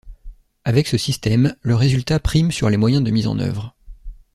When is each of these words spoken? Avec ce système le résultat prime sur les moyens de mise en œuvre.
Avec 0.65 0.87
ce 0.87 0.97
système 0.97 1.55
le 1.61 1.75
résultat 1.75 2.19
prime 2.19 2.51
sur 2.51 2.71
les 2.71 2.77
moyens 2.77 3.03
de 3.03 3.11
mise 3.11 3.27
en 3.27 3.37
œuvre. 3.37 3.75